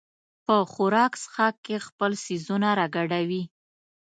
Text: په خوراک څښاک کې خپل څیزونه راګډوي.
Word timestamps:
په 0.45 0.55
خوراک 0.71 1.13
څښاک 1.21 1.55
کې 1.65 1.83
خپل 1.87 2.11
څیزونه 2.23 2.67
راګډوي. 2.79 3.43